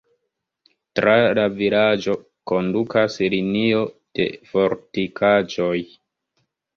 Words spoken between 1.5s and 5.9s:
vilaĝo kondukas linio de fortikaĵoj.